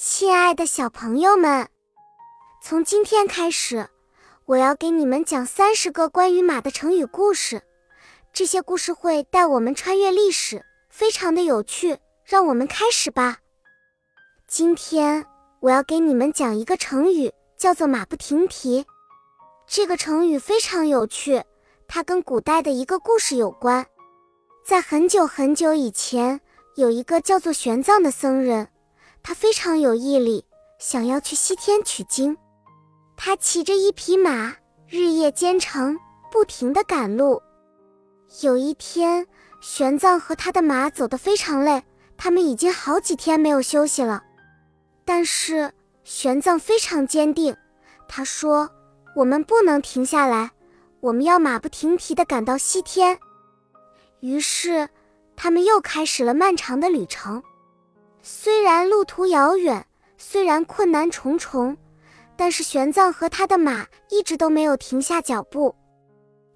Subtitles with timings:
[0.00, 1.66] 亲爱的小朋友们，
[2.62, 3.88] 从今天开始，
[4.44, 7.60] 我要给你们讲三十个关于马的成语故事。
[8.32, 11.98] 这些故事会带我们穿越历史，非常的有趣。
[12.24, 13.38] 让我们开始吧。
[14.46, 15.26] 今天
[15.58, 18.86] 我要给你们讲一个成语，叫做“马不停蹄”。
[19.66, 21.42] 这个成语非常有趣，
[21.88, 23.84] 它跟古代的一个故事有关。
[24.64, 26.40] 在很久很久以前，
[26.76, 28.68] 有一个叫做玄奘的僧人。
[29.28, 30.42] 他非常有毅力，
[30.78, 32.34] 想要去西天取经。
[33.14, 34.56] 他骑着一匹马，
[34.88, 35.98] 日夜兼程，
[36.32, 37.42] 不停地赶路。
[38.40, 39.26] 有一天，
[39.60, 41.82] 玄奘和他的马走得非常累，
[42.16, 44.24] 他们已经好几天没有休息了。
[45.04, 45.70] 但是
[46.04, 47.54] 玄奘非常坚定，
[48.08, 48.70] 他说
[49.14, 50.52] ：“我们不能停下来，
[51.00, 53.18] 我们要马不停蹄地赶到西天。”
[54.20, 54.88] 于是，
[55.36, 57.42] 他们又开始了漫长的旅程。
[58.22, 59.86] 虽然路途遥远，
[60.18, 61.76] 虽然困难重重，
[62.36, 65.74] 但是玄奘和他的马一直都没有停下脚步。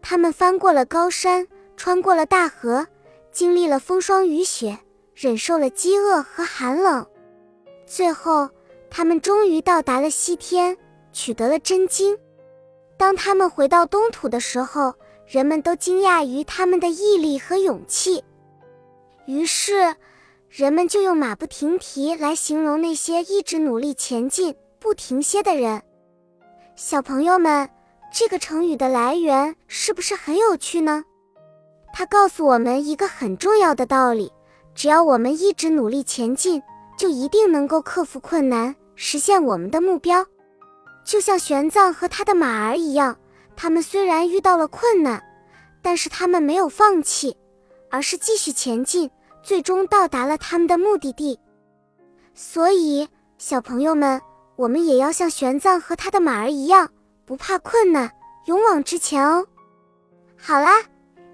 [0.00, 2.86] 他们翻过了高山，穿过了大河，
[3.30, 4.78] 经历了风霜雨雪，
[5.14, 7.06] 忍受了饥饿和寒冷，
[7.84, 8.48] 最后
[8.88, 10.76] 他们终于到达了西天，
[11.12, 12.16] 取得了真经。
[12.96, 14.94] 当他们回到东土的时候，
[15.26, 18.24] 人们都惊讶于他们的毅力和勇气。
[19.26, 19.94] 于是。
[20.48, 25.82] 人们就用“马不停蹄”来形容那些一直努力前进、不停歇的人。
[26.74, 27.68] 小朋友们，
[28.10, 31.04] 这个成语的来源是不是很有趣呢？
[31.92, 34.32] 它告诉我们一个很重要的道理：
[34.74, 36.62] 只要我们一直努力前进，
[36.96, 40.24] 就一定能够克服困难，实现我们的目标。
[41.04, 43.18] 就像玄奘和他的马儿一样，
[43.54, 45.22] 他们虽然遇到了困难，
[45.82, 47.36] 但是他们没有放弃，
[47.90, 49.10] 而是继续前进。
[49.42, 51.38] 最终到达了他们的目的地，
[52.34, 53.08] 所以
[53.38, 54.20] 小朋友们，
[54.56, 56.90] 我们也要像玄奘和他的马儿一样，
[57.24, 58.10] 不怕困难，
[58.46, 59.46] 勇往直前哦。
[60.36, 60.82] 好啦，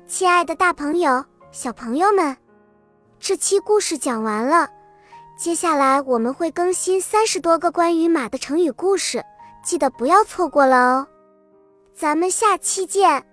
[0.06, 2.37] 亲爱的大朋友、小朋友们，
[3.19, 4.69] 这期故事讲完了，
[5.37, 9.25] 接下来我们会更新三十多个关于马的成语故事，
[9.64, 11.06] 记得不要错过了哦。
[11.94, 13.25] 咱们下期见。